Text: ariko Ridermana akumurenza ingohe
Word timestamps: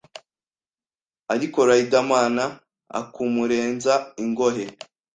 ariko 1.33 1.59
Ridermana 1.69 2.45
akumurenza 2.99 3.93
ingohe 4.23 4.65